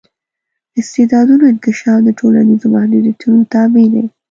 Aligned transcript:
د 0.73 0.75
استعدادونو 0.81 1.43
انکشاف 1.51 1.99
د 2.03 2.09
ټولنیزو 2.19 2.65
محدودیتونو 2.75 3.39
تابع 3.53 3.85
دی. 3.93 4.05